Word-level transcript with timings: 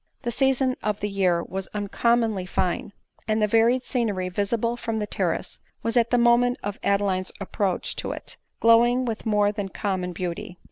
The 0.23 0.31
season 0.31 0.75
of 0.81 0.99
the 0.99 1.09
year 1.09 1.43
was 1.43 1.69
uncommonly 1.75 2.47
fine; 2.47 2.91
and 3.27 3.39
the 3.39 3.45
varied 3.45 3.83
scenery 3.83 4.29
visible 4.29 4.75
from 4.75 4.97
the 4.97 5.05
terrace 5.05 5.59
was 5.83 5.95
at 5.95 6.09
the 6.09 6.17
mo 6.17 6.37
ment 6.37 6.57
of 6.63 6.79
Adeline's 6.83 7.31
approach 7.39 7.95
to 7.97 8.11
it, 8.11 8.35
glowing 8.59 9.05
with 9.05 9.27
more 9.27 9.51
than 9.51 9.69
common 9.69 10.11
beauty. 10.11 10.57